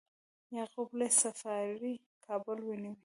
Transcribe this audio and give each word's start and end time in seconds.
یعقوب 0.57 0.89
لیث 0.99 1.15
صفاري 1.23 1.93
کابل 2.25 2.57
ونیو 2.63 2.93